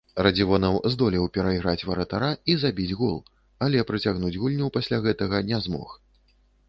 Радзівонаў 0.25 0.77
здолеў 0.93 1.25
перайграць 1.35 1.85
варатара 1.89 2.29
і 2.53 2.57
забіць 2.63 2.95
гол, 3.01 3.13
але 3.67 3.85
працягнуць 3.91 4.35
гульню 4.45 4.73
пасля 4.79 5.01
гэтага 5.09 5.47
не 5.53 5.57
змог. 5.67 5.97